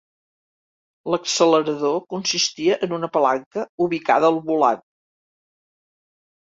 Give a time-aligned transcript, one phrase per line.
[1.15, 4.85] L'accelerador consistia en una palanca ubicada al volant.